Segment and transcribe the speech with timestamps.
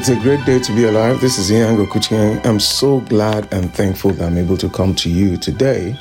[0.00, 1.20] It's a great day to be alive.
[1.20, 2.46] This is Ian Gokuchian.
[2.46, 5.98] I'm so glad and thankful that I'm able to come to you today.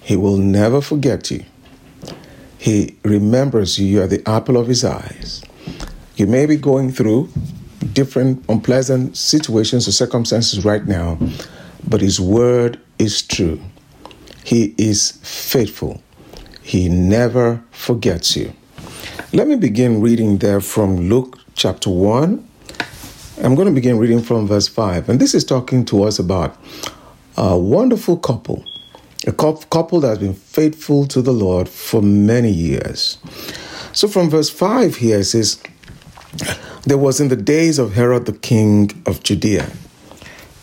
[0.01, 1.45] He will never forget you.
[2.57, 3.87] He remembers you.
[3.87, 5.43] You are the apple of his eyes.
[6.15, 7.29] You may be going through
[7.93, 11.17] different unpleasant situations or circumstances right now,
[11.91, 13.61] but His word is true.
[14.43, 16.01] He is faithful.
[16.63, 18.53] He never forgets you.
[19.33, 22.47] Let me begin reading there from Luke chapter 1.
[23.43, 25.09] I'm going to begin reading from verse 5.
[25.09, 26.55] And this is talking to us about
[27.35, 28.63] a wonderful couple,
[29.27, 33.17] a couple that has been faithful to the Lord for many years.
[33.93, 35.61] So from verse 5 here it says,
[36.83, 39.69] there was in the days of Herod the king of Judea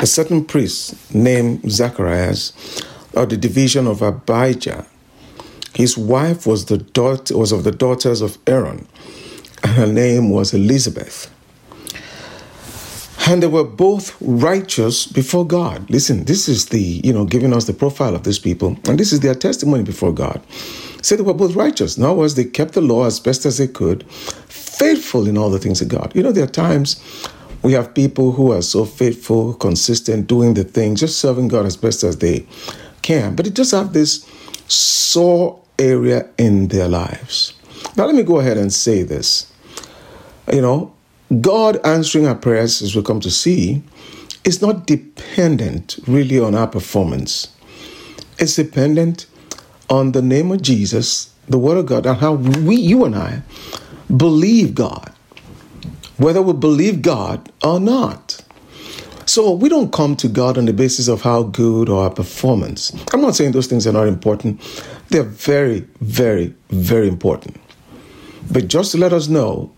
[0.00, 2.53] a certain priest named Zacharias
[3.14, 4.86] of the division of Abijah.
[5.75, 8.87] His wife was the daughter was of the daughters of Aaron,
[9.62, 11.32] and her name was Elizabeth.
[13.26, 15.91] And they were both righteous before God.
[15.91, 19.12] Listen, this is the, you know, giving us the profile of these people, and this
[19.12, 20.41] is their testimony before God.
[21.03, 21.98] Say they were both righteous.
[21.98, 25.58] Other words, they kept the law as best as they could, faithful in all the
[25.58, 26.14] things of God.
[26.14, 27.00] You know, there are times
[27.62, 31.76] we have people who are so faithful, consistent, doing the thing, just serving God as
[31.76, 32.46] best as they
[33.02, 34.24] can, but they just have this
[34.69, 37.54] sore area in their lives.
[37.96, 39.52] Now, let me go ahead and say this.
[40.52, 40.94] You know,
[41.41, 43.82] God answering our prayers, as we come to see,
[44.44, 47.48] is not dependent really on our performance.
[48.38, 49.26] It's dependent
[49.90, 53.42] on the name of Jesus, the Word of God, and how we, you and I,
[54.14, 55.12] believe God,
[56.18, 58.44] whether we believe God or not.
[59.24, 62.92] So we don't come to God on the basis of how good or our performance.
[63.12, 64.60] I'm not saying those things are not important.
[65.10, 67.56] They're very, very, very important.
[68.50, 69.70] But just to let us know,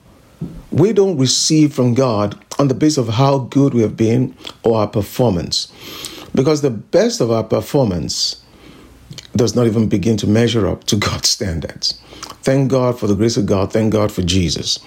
[0.71, 4.79] we don't receive from God on the basis of how good we have been or
[4.79, 5.73] our performance.
[6.35, 8.43] Because the best of our performance
[9.35, 12.01] does not even begin to measure up to God's standards.
[12.43, 13.73] Thank God for the grace of God.
[13.73, 14.79] Thank God for Jesus.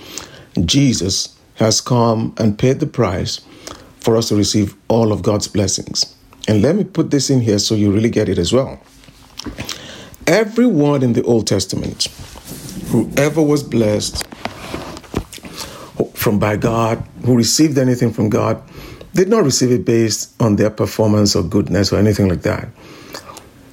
[0.66, 3.42] Jesus has come and paid the price
[4.00, 6.16] for us to receive all of God's blessings.
[6.48, 8.82] And let me put this in here so you really get it as well.
[10.28, 12.06] Every Everyone in the Old Testament,
[12.88, 14.26] whoever was blessed
[16.14, 18.62] from by God, who received anything from God,
[19.14, 22.68] did not receive it based on their performance or goodness or anything like that.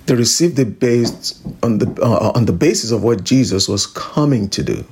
[0.06, 4.48] They received it based on the uh, on the basis of what Jesus was coming
[4.50, 4.84] to do.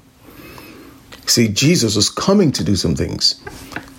[1.29, 3.39] See, Jesus was coming to do some things,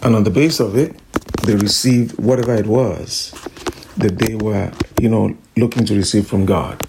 [0.01, 0.95] and on the base of it,
[1.43, 3.31] they received whatever it was
[3.97, 6.81] that they were, you know, looking to receive from God.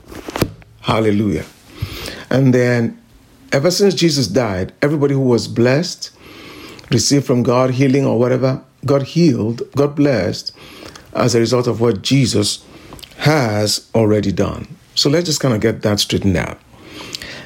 [0.81, 1.45] Hallelujah.
[2.31, 2.99] And then,
[3.53, 6.11] ever since Jesus died, everybody who was blessed,
[6.91, 10.53] received from God healing or whatever, got healed, got blessed
[11.13, 12.65] as a result of what Jesus
[13.19, 14.67] has already done.
[14.95, 16.59] So let's just kind of get that straightened out.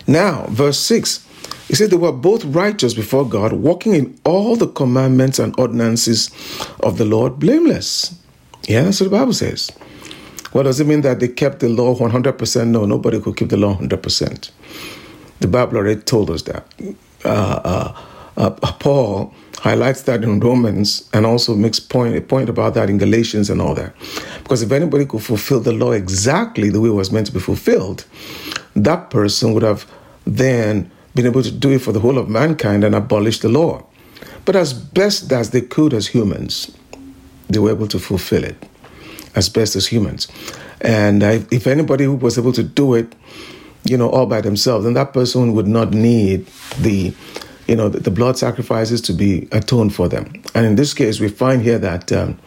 [0.07, 1.24] Now, verse 6,
[1.69, 6.31] he said they were both righteous before God, walking in all the commandments and ordinances
[6.81, 8.15] of the Lord blameless.
[8.69, 9.71] Yeah, that's what the Bible says.
[10.53, 12.69] Well, does it mean that they kept the law 100%?
[12.69, 14.51] No, nobody could keep the law 100%.
[15.41, 16.67] The Bible already told us that.
[17.25, 17.29] Uh,
[17.65, 18.03] uh,
[18.37, 22.99] uh, Paul highlights that in Romans and also makes point a point about that in
[22.99, 23.95] Galatians and all that.
[24.43, 27.41] Because if anybody could fulfill the law exactly the way it was meant to be
[27.41, 28.05] fulfilled,
[28.77, 29.91] that person would have
[30.27, 33.85] then been able to do it for the whole of mankind and abolish the law.
[34.45, 36.77] But as best as they could as humans,
[37.49, 38.57] they were able to fulfill it
[39.35, 40.29] as best as humans.
[40.81, 43.15] And if anybody was able to do it,
[43.85, 46.47] you know, all by themselves, then that person would not need
[46.79, 47.15] the,
[47.67, 50.33] you know, the, the blood sacrifices to be atoned for them.
[50.55, 52.39] And in this case, we find here that um,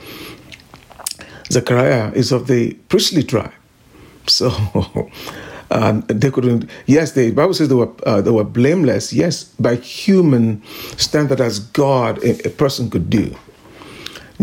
[1.52, 3.52] Zechariah is of the priestly tribe.
[4.30, 4.50] So
[5.72, 6.70] um, they couldn't.
[6.86, 9.12] Yes, the Bible says they were uh, they were blameless.
[9.12, 10.64] Yes, by human
[10.98, 13.36] standard, as God a, a person could do.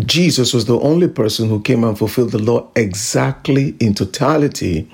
[0.01, 4.91] Jesus was the only person who came and fulfilled the law exactly in totality.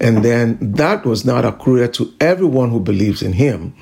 [0.00, 3.74] And then that was not accrued to everyone who believes in him.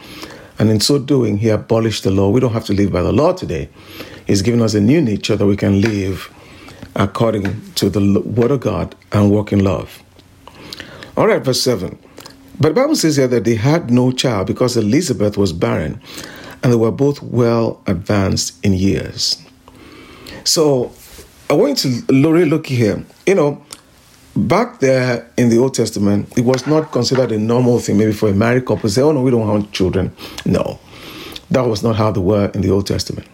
[0.58, 2.30] And in so doing, he abolished the law.
[2.30, 3.68] We don't have to live by the law today.
[4.26, 6.32] He's given us a new nature that we can live
[6.94, 10.01] according to the word of God and walk in love.
[11.16, 11.98] All right, verse 7.
[12.60, 16.00] But the Bible says here that they had no child because Elizabeth was barren
[16.62, 19.42] and they were both well advanced in years.
[20.44, 20.92] So
[21.50, 23.04] I want to really look here.
[23.26, 23.64] You know,
[24.36, 28.28] back there in the Old Testament, it was not considered a normal thing, maybe for
[28.28, 30.14] a married couple to say, oh no, we don't want children.
[30.46, 30.78] No,
[31.50, 33.28] that was not how they were in the Old Testament.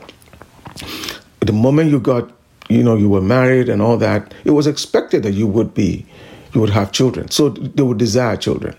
[1.41, 2.31] The moment you got,
[2.69, 6.05] you know, you were married and all that, it was expected that you would be,
[6.53, 7.31] you would have children.
[7.31, 8.75] So they would desire children.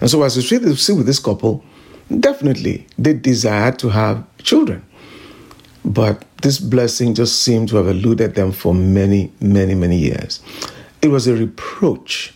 [0.00, 1.64] And so as we see with this couple,
[2.20, 4.84] definitely they desired to have children.
[5.84, 10.40] But this blessing just seemed to have eluded them for many, many, many years.
[11.02, 12.34] It was a reproach.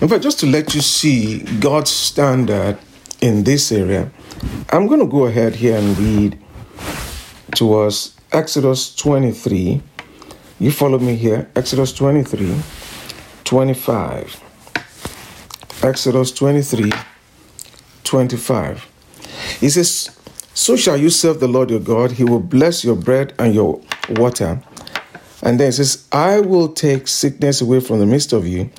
[0.00, 2.78] In fact, just to let you see God's standard
[3.20, 4.10] in this area,
[4.70, 6.38] I'm going to go ahead here and read
[7.56, 9.82] to us Exodus 23.
[10.60, 11.50] You follow me here.
[11.56, 12.54] Exodus 23,
[13.44, 14.40] 25.
[15.82, 16.92] Exodus 23,
[18.04, 18.86] 25.
[19.60, 20.10] He says,
[20.54, 22.12] so shall you serve the Lord your God.
[22.12, 23.80] He will bless your bread and your
[24.10, 24.62] water.
[25.42, 28.70] And then says, I will take sickness away from the midst of you.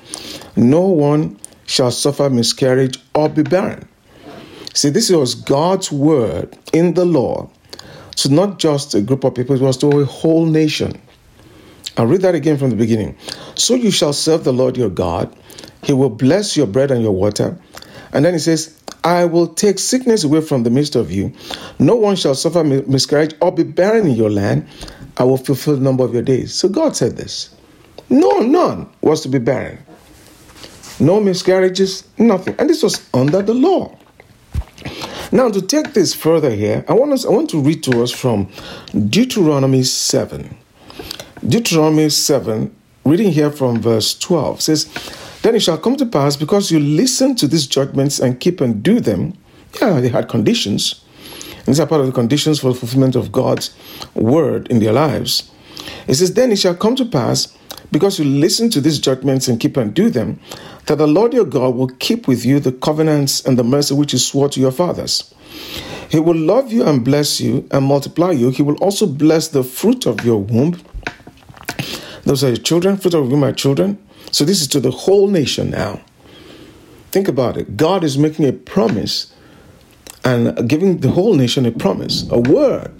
[0.56, 3.86] No one shall suffer miscarriage or be barren.
[4.74, 7.50] See, this was God's word in the law
[8.16, 11.00] to not just a group of people, it was to a whole nation.
[11.96, 13.16] I'll read that again from the beginning.
[13.54, 15.34] So you shall serve the Lord your God.
[15.82, 17.58] He will bless your bread and your water.
[18.12, 21.32] And then he says, I will take sickness away from the midst of you.
[21.78, 24.66] No one shall suffer miscarriage or be barren in your land.
[25.16, 26.54] I will fulfill the number of your days.
[26.54, 27.54] So God said this.
[28.10, 29.78] No, none was to be barren.
[30.98, 32.54] No miscarriages, nothing.
[32.58, 33.96] And this was under the law.
[35.32, 38.10] Now, to take this further here, I want, us, I want to read to us
[38.12, 38.48] from
[38.92, 40.56] Deuteronomy 7.
[41.48, 46.72] Deuteronomy 7, reading here from verse 12, says, then it shall come to pass because
[46.72, 49.38] you listen to these judgments and keep and do them.
[49.80, 51.04] Yeah, they had conditions.
[51.58, 53.72] And these are part of the conditions for the fulfillment of God's
[54.14, 55.48] word in their lives.
[56.08, 57.56] It says, Then it shall come to pass
[57.92, 60.40] because you listen to these judgments and keep and do them,
[60.86, 64.10] that the Lord your God will keep with you the covenants and the mercy which
[64.10, 65.32] he swore to your fathers.
[66.10, 68.50] He will love you and bless you and multiply you.
[68.50, 70.80] He will also bless the fruit of your womb.
[72.26, 73.98] Those are your children, fruit of your womb are children,
[74.32, 76.00] so this is to the whole nation now.
[77.12, 77.76] Think about it.
[77.76, 79.32] God is making a promise
[80.24, 82.92] and giving the whole nation a promise, a word.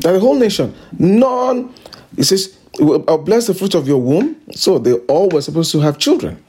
[0.00, 1.72] That the whole nation, none,
[2.16, 4.36] he says, I'll bless the fruit of your womb.
[4.52, 6.44] So they all were supposed to have children.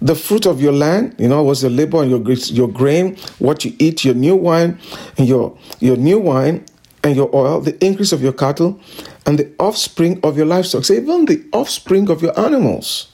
[0.00, 3.64] The fruit of your land, you know, was your labor and your your grain, what
[3.64, 4.78] you eat, your new wine,
[5.18, 6.64] and your your new wine
[7.04, 8.80] and your oil, the increase of your cattle,
[9.26, 10.90] and the offspring of your livestock.
[10.90, 13.12] Even the offspring of your animals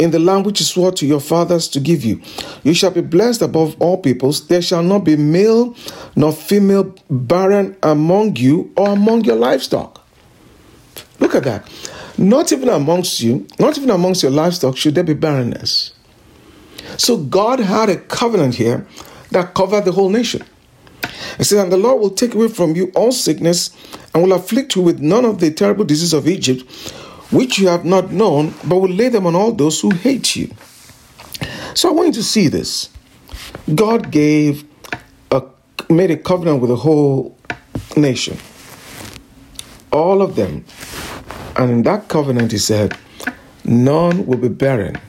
[0.00, 2.20] in the land which is swore to your fathers to give you.
[2.64, 4.46] You shall be blessed above all peoples.
[4.48, 5.76] There shall not be male
[6.16, 10.00] nor female barren among you or among your livestock.
[11.18, 11.70] Look at that.
[12.16, 15.92] Not even amongst you, not even amongst your livestock, should there be barrenness.
[16.96, 18.86] So God had a covenant here
[19.30, 20.42] that covered the whole nation.
[21.38, 23.70] He said, And the Lord will take away from you all sickness
[24.14, 26.62] and will afflict you with none of the terrible diseases of Egypt,
[27.30, 30.50] which you have not known, but will lay them on all those who hate you.
[31.74, 32.90] So I want you to see this.
[33.74, 34.64] God gave
[35.30, 35.42] a
[35.88, 37.36] made a covenant with the whole
[37.96, 38.38] nation.
[39.92, 40.64] All of them.
[41.56, 42.96] And in that covenant he said,
[43.64, 45.00] none will be barren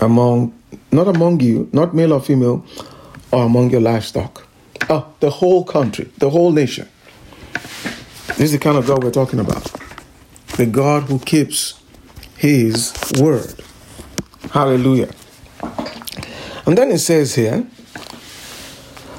[0.00, 0.52] among
[0.92, 2.64] not among you, not male or female,
[3.32, 4.45] or among your livestock.
[4.88, 6.88] Oh, the whole country, the whole nation.
[8.28, 9.72] This is the kind of God we're talking about
[10.56, 11.80] the God who keeps
[12.36, 13.54] his word.
[14.52, 15.10] Hallelujah.
[16.64, 17.66] And then it says here,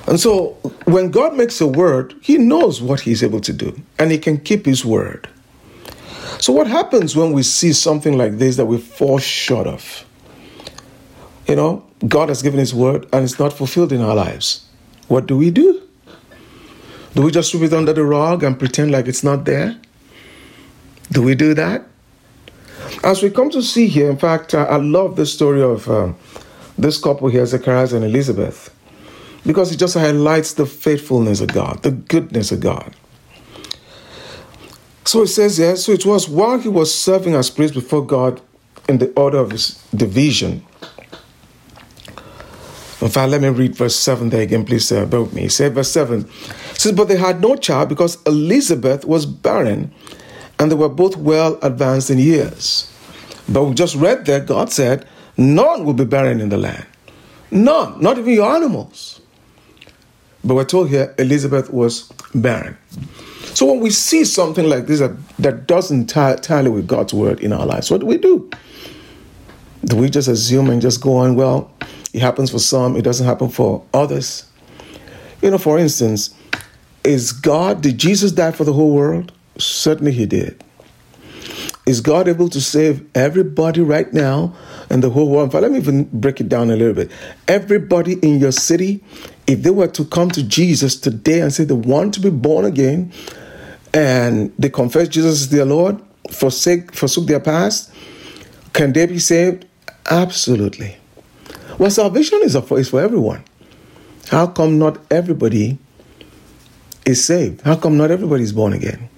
[0.08, 0.54] And so
[0.86, 4.40] when God makes a word, he knows what he's able to do and he can
[4.40, 5.30] keep his word.
[6.40, 10.06] So, what happens when we see something like this that we fall short of?
[11.48, 14.67] You know, God has given his word and it's not fulfilled in our lives.
[15.08, 15.82] What do we do?
[17.14, 19.76] Do we just sweep it under the rug and pretend like it's not there?
[21.12, 21.86] Do we do that?
[23.04, 26.16] As we come to see here, in fact, I love the story of um,
[26.78, 28.74] this couple here, Zacharias and Elizabeth,
[29.46, 32.96] because it just highlights the faithfulness of God, the goodness of God.
[35.06, 38.42] So it says here, so it was while he was serving as priest before God
[38.90, 40.66] in the order of his division.
[43.00, 45.46] In fact, let me read verse 7 there again, please uh, bear with me.
[45.46, 49.94] It says, verse 7 it says, But they had no child because Elizabeth was barren
[50.58, 52.92] and they were both well advanced in years.
[53.48, 56.86] But we just read there, God said, None will be barren in the land.
[57.52, 59.22] None, not even your animals.
[60.44, 62.78] But we're told here Elizabeth was barren.
[63.54, 67.54] So when we see something like this that, that doesn't tally with God's word in
[67.54, 68.50] our lives, what do we do?
[69.86, 71.72] Do we just assume and just go on, well,
[72.18, 74.44] it happens for some, it doesn't happen for others?
[75.44, 76.34] You know, for instance,
[77.04, 79.32] is God, did Jesus die for the whole world?
[79.60, 80.64] Certainly he did.
[81.86, 84.56] Is God able to save everybody right now
[84.90, 85.54] in the whole world?
[85.54, 87.12] let me even break it down a little bit.
[87.48, 89.04] Everybody in your city,
[89.46, 92.66] if they were to come to Jesus today and say they want to be born
[92.66, 93.14] again
[93.94, 97.94] and they confess Jesus is their Lord, forsake, forsook their past,
[98.74, 99.66] can they be saved?
[100.10, 100.98] Absolutely.
[101.78, 103.44] Well, salvation is for, is for everyone.
[104.30, 105.78] How come not everybody
[107.06, 107.62] is saved?
[107.62, 109.10] How come not everybody is born again?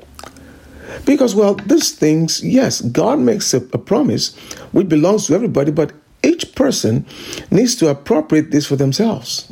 [1.06, 4.36] Because, well, these things, yes, God makes a, a promise
[4.72, 7.06] which belongs to everybody, but each person
[7.50, 9.50] needs to appropriate this for themselves.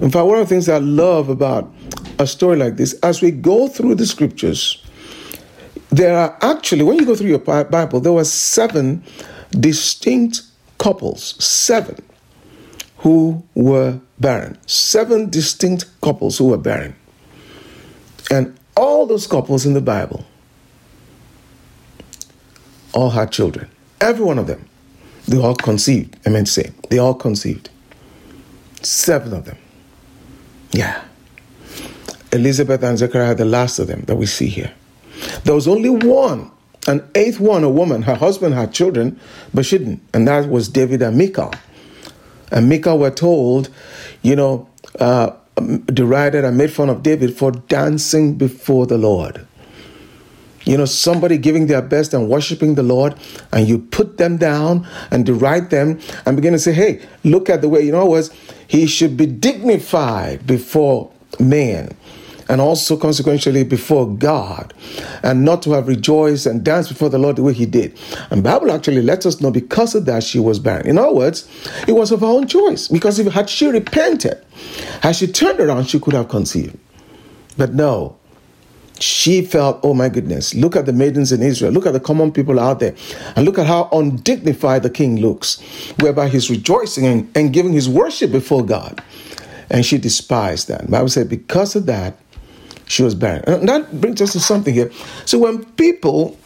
[0.00, 1.72] In fact, one of the things I love about
[2.18, 4.82] a story like this, as we go through the scriptures,
[5.90, 9.02] there are actually, when you go through your Bible, there were seven
[9.50, 10.42] distinct
[10.78, 12.02] couples, seven,
[12.98, 14.58] who were barren.
[14.66, 16.94] Seven distinct couples who were barren.
[18.30, 20.24] And all those couples in the Bible
[22.92, 23.68] all had children.
[24.00, 24.68] Every one of them.
[25.26, 26.72] They all conceived, I meant to say.
[26.88, 27.68] They all conceived.
[28.82, 29.58] Seven of them.
[30.72, 31.04] Yeah.
[32.32, 34.72] Elizabeth and Zechariah, the last of them that we see here.
[35.44, 36.50] There was only one,
[36.88, 38.02] an eighth one, a woman.
[38.02, 39.20] Her husband had children,
[39.52, 40.02] but she didn't.
[40.14, 41.52] And that was David and Michal.
[42.50, 43.68] And Michal were told,
[44.22, 44.68] you know,
[44.98, 45.32] uh,
[45.86, 49.46] derided and made fun of David for dancing before the Lord.
[50.64, 53.14] You know, somebody giving their best and worshiping the Lord,
[53.52, 57.60] and you put them down and deride them and begin to say, hey, look at
[57.60, 58.30] the way, you know, was
[58.66, 61.94] he should be dignified before man
[62.48, 64.72] and also consequentially before God,
[65.22, 67.98] and not to have rejoiced and danced before the Lord the way he did.
[68.30, 70.86] And Bible actually lets us know because of that she was barren.
[70.86, 71.48] In other words,
[71.86, 72.88] it was of her own choice.
[72.88, 74.42] Because if had she repented,
[75.02, 76.78] had she turned around, she could have conceived.
[77.56, 78.16] But no,
[79.00, 82.32] she felt, oh my goodness, look at the maidens in Israel, look at the common
[82.32, 82.94] people out there,
[83.36, 85.60] and look at how undignified the king looks,
[86.00, 89.02] whereby he's rejoicing and, and giving his worship before God.
[89.70, 90.90] And she despised that.
[90.90, 92.16] Bible said, because of that,
[92.88, 93.44] she was barren.
[93.46, 94.90] And that brings us to something here.
[95.24, 96.36] So when people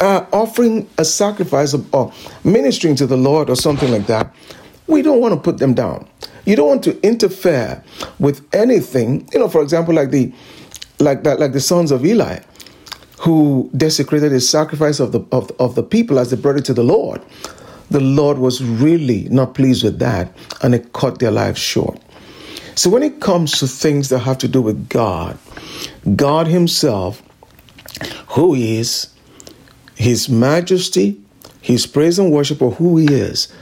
[0.00, 2.12] are offering a sacrifice or
[2.44, 4.34] ministering to the Lord or something like that,
[4.86, 6.08] we don't want to put them down.
[6.46, 7.82] You don't want to interfere
[8.18, 9.28] with anything.
[9.32, 10.32] You know, for example, like the
[10.98, 12.40] like that, like the sons of Eli,
[13.20, 16.74] who desecrated the sacrifice of the of, of the people as they brought it to
[16.74, 17.20] the Lord.
[17.90, 20.32] The Lord was really not pleased with that,
[20.62, 22.00] and it cut their lives short.
[22.78, 25.36] So when it comes to things that have to do with God,
[26.14, 27.20] God Himself,
[28.28, 29.08] who is
[29.96, 31.20] His majesty,
[31.60, 33.52] His praise and worship, or who He is.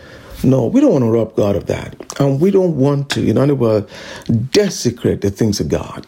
[0.45, 2.21] No, we don't want to rob God of that.
[2.21, 3.91] And we don't want to, in other words,
[4.51, 6.07] desecrate the things of God.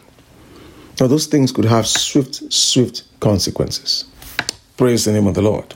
[0.99, 4.05] Now, those things could have swift, swift consequences.
[4.77, 5.73] Praise the name of the Lord.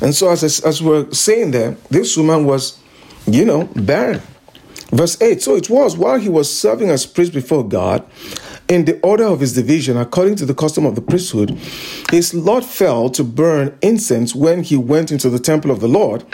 [0.00, 2.78] And so, as, as we're saying there, this woman was,
[3.26, 4.22] you know, barren.
[4.92, 8.04] Verse 8 So it was while he was serving as priest before God,
[8.68, 11.50] in the order of his division, according to the custom of the priesthood,
[12.10, 16.24] his lot fell to burn incense when he went into the temple of the Lord,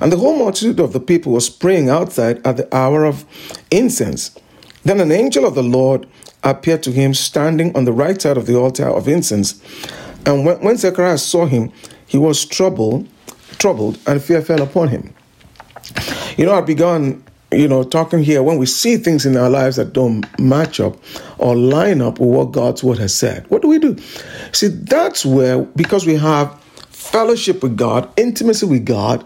[0.00, 3.24] and the whole multitude of the people was praying outside at the hour of
[3.70, 4.36] incense.
[4.84, 6.06] Then an angel of the Lord
[6.42, 9.60] appeared to him standing on the right side of the altar of incense.
[10.26, 11.72] And when, when Zechariah saw him,
[12.06, 13.08] he was troubled,
[13.58, 15.14] troubled, and fear fell upon him.
[16.36, 19.76] You know, I began you know, talking here, when we see things in our lives
[19.76, 20.96] that don't match up
[21.38, 23.96] or line up with what God's word has said, what do we do?
[24.52, 29.24] See, that's where, because we have fellowship with God, intimacy with God,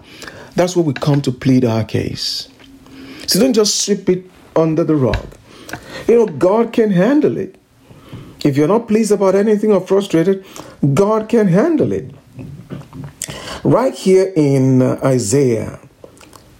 [0.54, 2.49] that's where we come to plead our case.
[3.26, 4.25] So don't just sweep it
[4.56, 5.26] under the rug.
[6.06, 7.56] You know, God can handle it.
[8.44, 10.44] If you're not pleased about anything or frustrated,
[10.94, 12.14] God can handle it.
[13.64, 15.80] Right here in uh, Isaiah,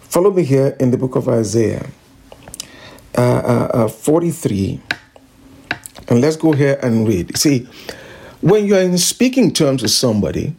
[0.09, 1.87] follow me here in the book of Isaiah
[3.17, 4.81] uh, uh, uh 43,
[6.09, 7.37] and let's go here and read.
[7.37, 7.69] See,
[8.41, 10.55] when you're in speaking terms with somebody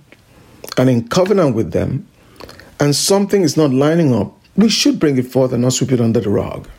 [0.78, 2.08] and in covenant with them,
[2.80, 6.02] and something is not lining up, we should bring it forth and not sweep it
[6.02, 6.70] under the rug.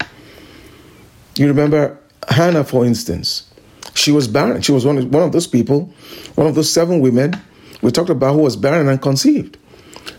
[1.36, 1.98] You remember
[2.28, 3.46] Hannah, for instance.
[3.94, 4.62] She was barren.
[4.62, 5.92] She was one of, one of those people,
[6.34, 7.34] one of those seven women
[7.82, 9.56] we talked about who was barren and conceived.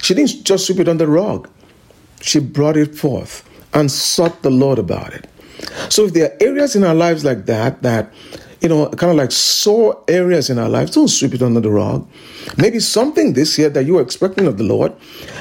[0.02, 1.50] She didn't just sweep it under the rug.
[2.22, 5.28] She brought it forth and sought the Lord about it.
[5.90, 8.12] So if there are areas in our lives like that, that,
[8.62, 11.70] you know, kind of like sore areas in our lives, don't sweep it under the
[11.70, 12.08] rug.
[12.58, 14.94] Maybe something this year that you were expecting of the Lord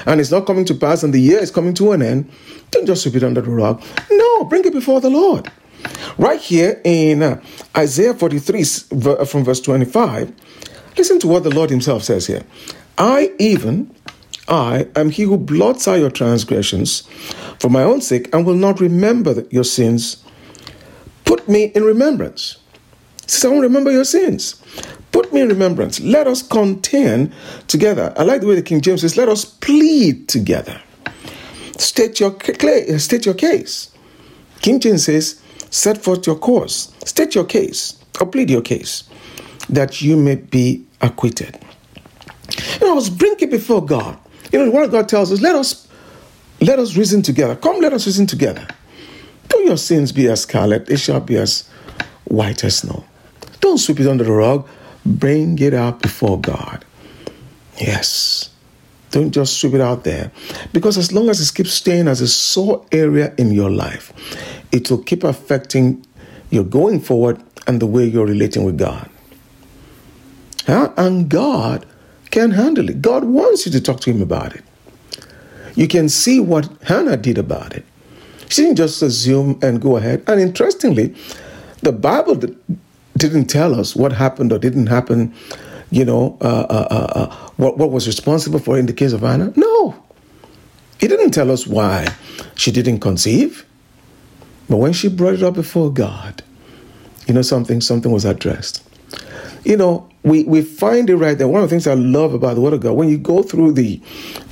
[0.06, 2.30] and it's not coming to pass and the year is coming to an end,
[2.70, 3.82] don't just sweep it under the rug.
[4.10, 5.50] No, bring it before the Lord.
[6.18, 7.42] Right here in uh,
[7.76, 10.32] Isaiah 43 uh, from verse 25,
[10.96, 12.44] listen to what the Lord Himself says here.
[12.98, 13.94] I even,
[14.50, 17.02] I am He who blots out your transgressions
[17.58, 20.24] for my own sake and will not remember your sins.
[21.24, 22.58] Put me in remembrance.
[23.26, 24.60] So I won't remember your sins.
[25.12, 26.00] Put me in remembrance.
[26.00, 27.32] Let us contend
[27.68, 28.12] together.
[28.16, 30.80] I like the way the King James says, let us plead together.
[31.78, 32.36] State your,
[32.98, 33.90] state your case.
[34.60, 39.04] King James says, set forth your course, state your case, or plead your case,
[39.68, 41.58] that you may be acquitted.
[42.80, 44.18] Know, I was bringing before God.
[44.52, 45.86] Know, what God tells us, let us
[46.60, 47.56] let us reason together.
[47.56, 48.66] Come, let us reason together.
[49.48, 51.68] Though your sins be as scarlet, they shall be as
[52.24, 53.04] white as snow.
[53.60, 54.68] Don't sweep it under the rug.
[55.06, 56.84] Bring it out before God.
[57.78, 58.50] Yes.
[59.10, 60.30] Don't just sweep it out there.
[60.72, 64.12] Because as long as it keeps staying as a sore area in your life,
[64.70, 66.04] it will keep affecting
[66.50, 69.10] your going forward and the way you're relating with God.
[70.66, 70.92] Huh?
[70.96, 71.86] And God
[72.30, 73.02] can handle it.
[73.02, 74.64] God wants you to talk to Him about it.
[75.74, 77.84] You can see what Hannah did about it.
[78.48, 80.24] She didn't just assume and go ahead.
[80.26, 81.14] And interestingly,
[81.82, 82.34] the Bible
[83.16, 85.32] didn't tell us what happened or didn't happen,
[85.90, 89.12] you know, uh, uh, uh, uh, what, what was responsible for it in the case
[89.12, 89.52] of Hannah.
[89.56, 90.02] No.
[91.00, 92.08] It didn't tell us why
[92.56, 93.64] she didn't conceive.
[94.68, 96.42] But when she brought it up before God,
[97.26, 98.82] you know something, something was addressed.
[99.64, 101.48] You know, we, we find it right there.
[101.48, 103.72] One of the things I love about the Word of God, when you go through
[103.72, 104.00] the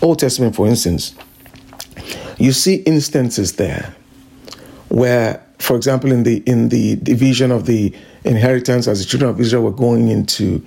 [0.03, 1.15] Old Testament, for instance,
[2.39, 3.95] you see instances there
[4.89, 7.95] where, for example, in the in the division of the
[8.25, 10.65] inheritance as the children of Israel were going into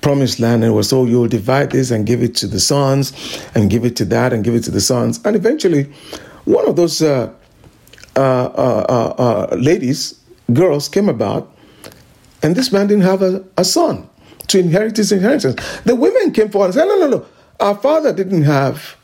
[0.00, 3.12] promised land and was told you'll divide this and give it to the sons
[3.54, 5.20] and give it to that and give it to the sons.
[5.24, 5.84] And eventually,
[6.44, 7.32] one of those uh,
[8.16, 10.18] uh, uh, uh, ladies,
[10.52, 11.54] girls came about,
[12.42, 14.08] and this man didn't have a, a son
[14.48, 15.56] to inherit his inheritance.
[15.84, 17.26] The women came forward and said, "No, no, no,
[17.58, 18.96] our father didn't have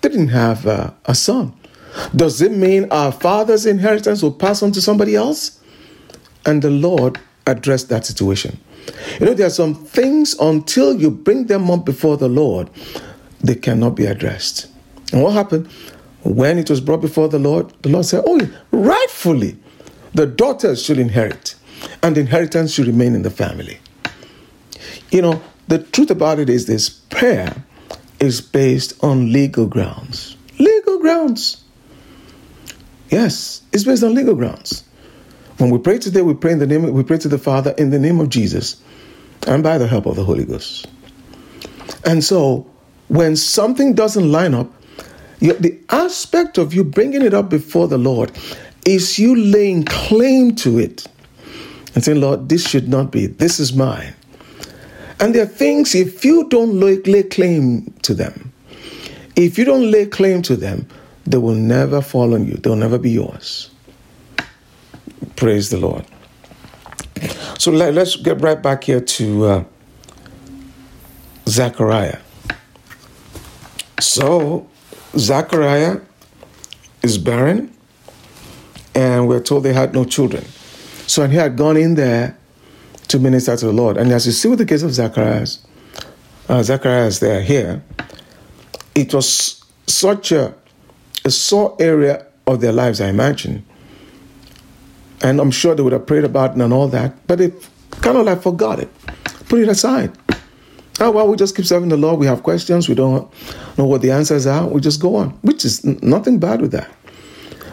[0.00, 1.54] didn't have a son.
[2.16, 5.60] Does it mean our father's inheritance will pass on to somebody else?"
[6.44, 8.58] And the Lord addressed that situation.
[9.20, 12.70] You know, there are some things until you bring them up before the Lord,
[13.40, 14.68] they cannot be addressed.
[15.12, 15.68] And what happened?
[16.22, 19.56] When it was brought before the Lord, the Lord said, Oh, rightfully,
[20.14, 21.51] the daughters should inherit,
[22.02, 23.78] and inheritance should remain in the family.
[25.10, 27.64] You know, the truth about it is this prayer
[28.18, 30.36] is based on legal grounds.
[30.58, 31.62] Legal grounds.
[33.10, 34.84] Yes, it's based on legal grounds.
[35.58, 37.90] When we pray today, we pray in the name we pray to the Father in
[37.90, 38.82] the name of Jesus
[39.46, 40.88] and by the help of the Holy Ghost.
[42.04, 42.66] And so
[43.08, 44.72] when something doesn't line up,
[45.40, 48.32] the aspect of you bringing it up before the Lord
[48.86, 51.06] is you laying claim to it
[51.94, 54.14] and saying, Lord, this should not be, this is mine.
[55.20, 58.52] And there are things, if you don't lay, lay claim to them,
[59.36, 60.88] if you don't lay claim to them,
[61.24, 63.70] they will never fall on you, they'll never be yours.
[65.36, 66.04] Praise the Lord.
[67.58, 69.64] So let, us get right back here to uh,
[71.48, 72.18] Zechariah.
[74.00, 74.68] So
[75.16, 76.00] Zachariah
[77.02, 77.72] is barren,
[78.94, 80.44] and we're told they had no children.
[81.06, 82.36] So, and he had gone in there
[83.08, 83.96] to minister to the Lord.
[83.96, 85.64] And as you see with the case of Zacharias,
[86.48, 87.82] uh, Zacharias there here,
[88.94, 90.54] it was such a,
[91.24, 93.64] a sore area of their lives, I imagine.
[95.22, 97.52] And I'm sure they would have prayed about it and all that, but they
[98.00, 98.90] kind of like forgot it,
[99.48, 100.12] put it aside.
[101.00, 102.18] Oh, well, we just keep serving the Lord.
[102.18, 102.88] We have questions.
[102.88, 103.30] We don't
[103.78, 104.66] know what the answers are.
[104.66, 106.90] We just go on, which is nothing bad with that.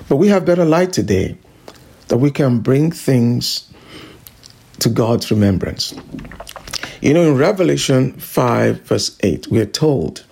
[0.08, 1.38] But we have better light today
[2.10, 3.68] that we can bring things
[4.80, 5.94] to God's remembrance.
[7.02, 10.26] You know, in Revelation 5, verse 8, we are told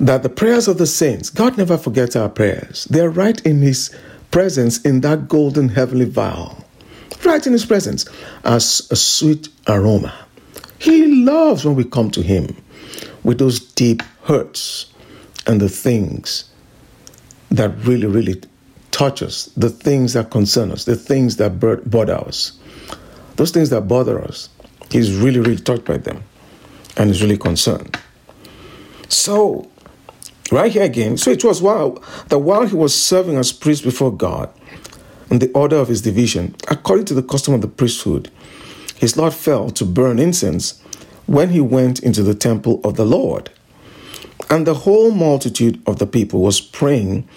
[0.00, 2.84] that the prayers of the saints, God never forgets our prayers.
[2.90, 3.94] They're right in His
[4.30, 6.64] presence in that golden heavenly vial,
[7.24, 8.06] right in His presence
[8.44, 10.14] as a sweet aroma.
[10.78, 12.56] He loves when we come to Him
[13.24, 14.92] with those deep hurts
[15.46, 16.50] and the things
[17.50, 18.42] that really, really
[18.98, 22.58] touch us, the things that concern us, the things that bother us,
[23.36, 24.48] those things that bother us.
[24.90, 26.24] He's really, really touched by them
[26.96, 27.96] and is really concerned.
[29.08, 29.70] So,
[30.50, 34.12] right here again, so it was while that while he was serving as priest before
[34.12, 34.52] God
[35.30, 38.32] in the order of his division, according to the custom of the priesthood,
[38.96, 40.82] his lot fell to burn incense
[41.26, 43.50] when he went into the temple of the Lord.
[44.50, 47.28] And the whole multitude of the people was praying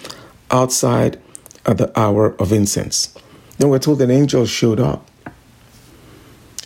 [0.50, 1.21] outside
[1.66, 3.14] at the hour of incense.
[3.58, 5.08] Then we're told an angel showed up.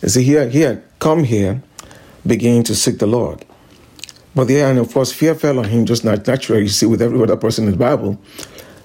[0.01, 1.61] You see, he he had come here
[2.25, 3.45] beginning to seek the Lord.
[4.35, 6.63] But yeah, and of course, fear fell on him just naturally.
[6.63, 8.19] You see, with every other person in the Bible,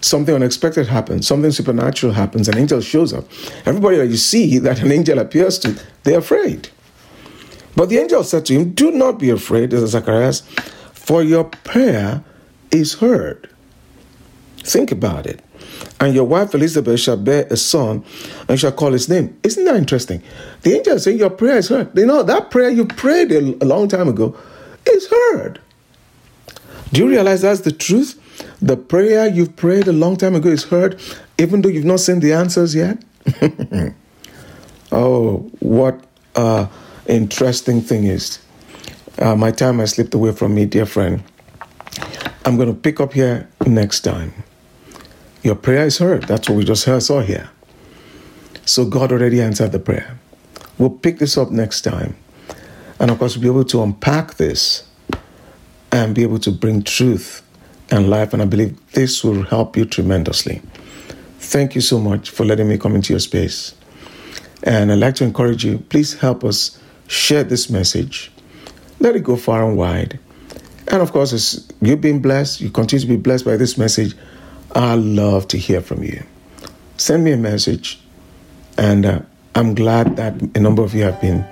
[0.01, 3.25] something unexpected happens, something supernatural happens, an angel shows up.
[3.67, 6.71] Everybody that you see that an angel appears to, they're afraid.
[7.77, 10.41] But the angel said to him, Do not be afraid, this is Zacharias,
[10.93, 12.23] for your prayer
[12.71, 13.49] is heard.
[14.59, 15.43] Think about it.
[16.01, 18.05] And your wife Elizabeth shall bear a son
[18.49, 19.39] and shall call his name.
[19.43, 20.23] Isn't that interesting?
[20.63, 21.97] The angel saying your prayer is heard.
[21.97, 24.37] You know, that prayer you prayed a long time ago
[24.87, 25.61] is heard.
[26.93, 28.19] Do you realize that's the truth?
[28.61, 31.01] The prayer you've prayed a long time ago is heard,
[31.39, 33.03] even though you've not seen the answers yet.
[34.93, 36.67] oh, what uh,
[37.07, 38.41] interesting thing is.
[39.19, 41.23] Uh, my time has slipped away from me, dear friend.
[42.45, 44.33] I'm going to pick up here next time.
[45.43, 46.25] Your prayer is heard.
[46.25, 47.51] That's what we just heard, saw here.
[48.65, 50.19] So God already answered the prayer.
[50.79, 52.17] We'll pick this up next time.
[53.01, 54.85] And of course, we'll be able to unpack this
[55.91, 57.43] and be able to bring truth
[57.91, 58.33] and life.
[58.33, 60.63] And I believe this will help you tremendously.
[61.39, 63.75] Thank you so much for letting me come into your space.
[64.63, 66.79] And I'd like to encourage you please help us
[67.09, 68.31] share this message.
[69.01, 70.21] Let it go far and wide.
[70.87, 74.15] And of course, as you've been blessed, you continue to be blessed by this message.
[74.75, 76.23] I love to hear from you.
[76.97, 78.01] Send me a message,
[78.79, 79.21] and uh,
[79.55, 81.45] I'm glad that a number of you have been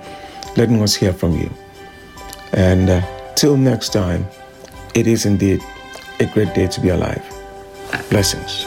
[0.57, 1.51] letting us hear from you.
[2.53, 4.27] And uh, till next time,
[4.95, 5.63] it is indeed
[6.19, 7.23] a great day to be alive.
[8.09, 8.67] Blessings.